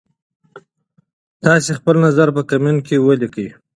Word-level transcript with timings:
تاسي 1.43 1.71
خپل 1.79 1.95
نظر 2.05 2.27
په 2.35 2.41
کمنټ 2.49 2.79
کي 2.87 2.97
ولیکئ. 2.99 3.47